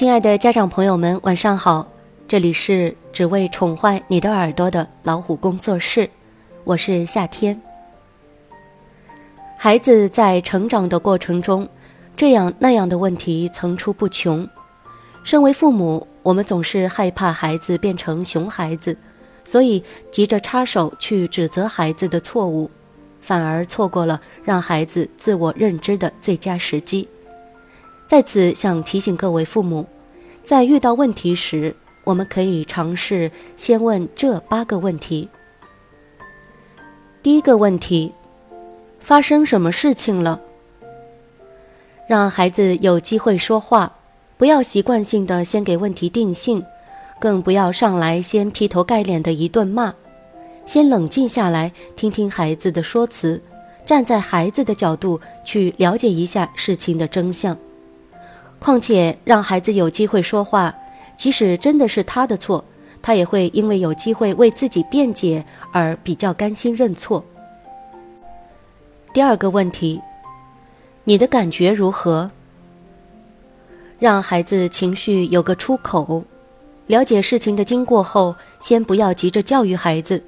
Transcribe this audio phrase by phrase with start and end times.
[0.00, 1.86] 亲爱的家长朋友们，晚上好！
[2.26, 6.08] 这里是只为宠坏你的耳朵的老虎工作室，
[6.64, 7.60] 我是夏天。
[9.58, 11.68] 孩子在成长的过程中，
[12.16, 14.48] 这样那样的问题层出不穷。
[15.22, 18.96] 身为父母，我们总是害怕孩子变成熊孩子，
[19.44, 22.70] 所以急着插手去指责孩子的错误，
[23.20, 27.06] 反而错过了让孩子自我认知的最佳时机。
[28.08, 29.86] 在此，想提醒各位父母，
[30.50, 31.72] 在遇到问题时，
[32.02, 35.28] 我们可以尝试先问这八个问题。
[37.22, 38.12] 第一个问题：
[38.98, 40.40] 发生什么事情了？
[42.08, 43.92] 让孩子有机会说话，
[44.36, 46.60] 不要习惯性的先给问题定性，
[47.20, 49.94] 更不要上来先劈头盖脸的一顿骂。
[50.66, 53.40] 先冷静下来，听听孩子的说辞，
[53.86, 57.56] 站在孩子的角度去了解一下事情的真相。
[58.60, 60.72] 况且，让孩子有机会说话，
[61.16, 62.62] 即使真的是他的错，
[63.02, 67.24] 他也会因为有机会为自己辩解而比较甘心认错。
[69.12, 70.00] 第二个问题，
[71.04, 72.30] 你的感觉如何？
[73.98, 76.22] 让孩子情绪有个出口，
[76.86, 80.22] 了解事情的经过后，先不要急着教育孩子。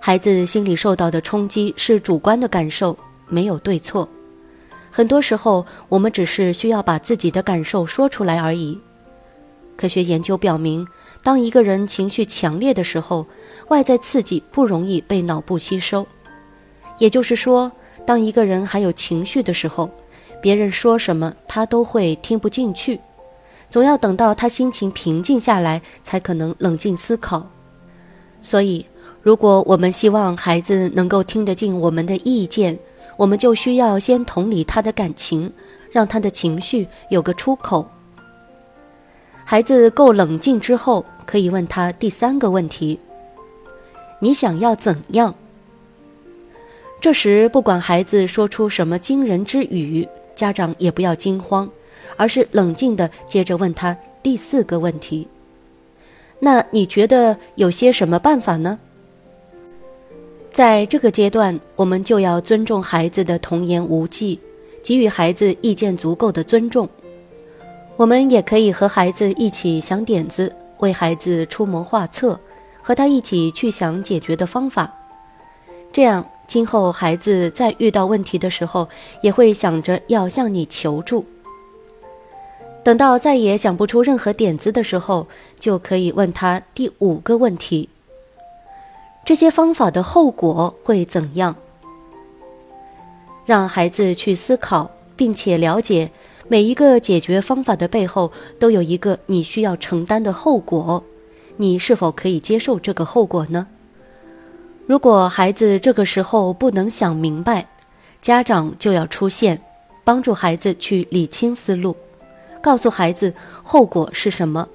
[0.00, 2.96] 孩子心里受到的冲击是主观的感受，
[3.28, 4.08] 没有对错。
[4.90, 8.78] 很多时候，我们只是需要把自己的感受说出来而已。
[9.76, 10.86] 科学研究表明，
[11.22, 13.26] 当一个人情绪强烈的时候，
[13.68, 16.06] 外在刺激不容易被脑部吸收。
[16.98, 17.70] 也就是说，
[18.04, 19.88] 当一个人还有情绪的时候，
[20.42, 23.00] 别人说什么他都会听不进去，
[23.70, 27.48] 总要等到他心情平静下来，才可能冷静思考。
[28.42, 28.84] 所以，
[29.22, 32.78] 如果我们希望孩子能够听得进我们的意见，
[33.20, 35.52] 我们就需要先同理他的感情，
[35.90, 37.86] 让他的情绪有个出口。
[39.44, 42.98] 孩子够冷静之后，可以问他第三个问题：
[44.20, 45.34] 你想要怎样？
[46.98, 51.70] 这时，不管孩子说出什么惊人之语，家长也不要惊慌，
[52.16, 55.28] 而是冷静的接着问他第四个问题：
[56.38, 58.78] 那你觉得有些什么办法呢？
[60.60, 64.38] 在这个阶段，我们就要尊重孩子的童言无忌，
[64.82, 66.86] 给予孩子意见足够的尊重。
[67.96, 72.38] 我们也可以和孩子一起想点子，为孩子出谋划策，
[72.82, 74.92] 和他一起去想解决的方法。
[75.90, 78.86] 这样，今后孩子在遇到问题的时候，
[79.22, 81.24] 也会想着要向你求助。
[82.84, 85.26] 等到再也想不出任何点子的时候，
[85.58, 87.88] 就可以问他第五个问题。
[89.24, 91.54] 这些方法的后果会怎样？
[93.46, 96.10] 让孩子去思考，并且了解
[96.48, 101.02] 每一个解决方法的背后都有一个你需要承担的后果，
[101.56, 103.66] 你是否可以接受这个后果呢？
[104.86, 107.68] 如果孩子这个时候不能想明白，
[108.20, 109.60] 家长就要出现，
[110.02, 111.94] 帮助孩子去理清思路，
[112.60, 113.32] 告诉孩子
[113.62, 114.68] 后果是什么。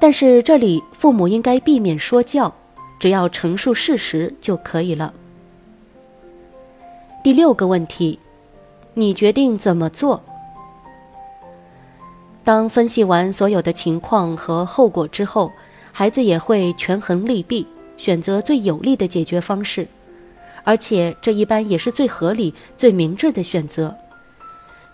[0.00, 2.54] 但是这里父母应该避免说教。
[3.02, 5.12] 只要陈述事实就可以了。
[7.24, 8.20] 第六个问题，
[8.94, 10.22] 你决定怎么做？
[12.44, 15.50] 当分析完所有的情况和后果之后，
[15.90, 19.88] 孩子也会权衡利弊，选择最有利的解决方式，
[20.62, 23.96] 而且这一般也是最合理、最明智的选择。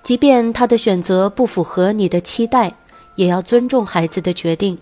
[0.02, 2.72] 即便他的选择不符合你的期待，
[3.16, 4.78] 也要尊重孩子的决定。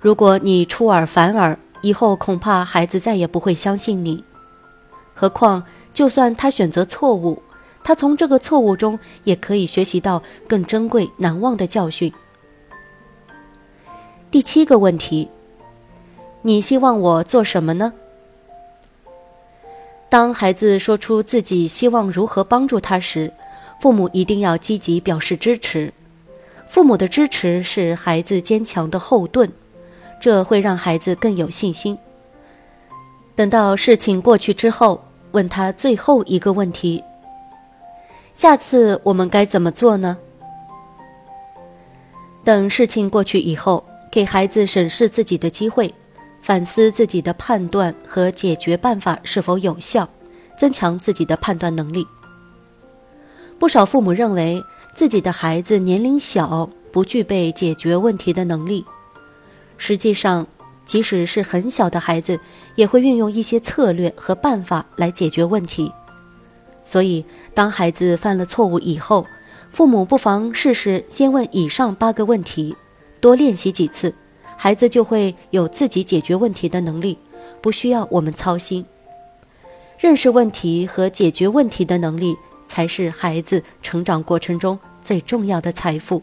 [0.00, 4.24] 如果你出尔反尔，以后恐怕孩子再也不会相信你。
[5.14, 7.42] 何况，就算他选择错误，
[7.82, 12.12] 他从这个错误中也可以学习到更珍贵、难忘的教训。
[14.30, 15.28] 第七个问题，
[16.42, 17.92] 你希望我做什么呢？
[20.08, 23.32] 当孩子说出自己希望如何帮助他时，
[23.80, 25.92] 父母一定要积极表示支持。
[26.66, 29.50] 父母的支持是孩子坚强的后盾。
[30.20, 31.96] 这会让孩子更有信心。
[33.34, 35.00] 等到事情过去之后，
[35.32, 37.02] 问他最后一个问题：
[38.34, 40.16] 下次我们该怎么做呢？
[42.44, 45.94] 等事情过去以后，给孩子审视自己的机会，
[46.40, 50.08] 反思自己的判断和解决办法是否有效，
[50.56, 52.06] 增强自己的判断能力。
[53.58, 54.62] 不少父母认为
[54.94, 58.84] 自己的孩子年龄小，不具备解决问题的能力。
[59.78, 60.46] 实际上，
[60.84, 62.38] 即使是很小的孩子，
[62.74, 65.90] 也会运用一些策略和办法来解决问题。
[66.84, 69.26] 所以，当孩子犯了错误以后，
[69.70, 72.76] 父母不妨试试先问以上八个问题，
[73.20, 74.14] 多练习几次，
[74.56, 77.18] 孩子就会有自己解决问题的能力，
[77.60, 78.84] 不需要我们操心。
[79.98, 82.36] 认识问题和解决问题的能力，
[82.66, 86.22] 才是孩子成长过程中最重要的财富。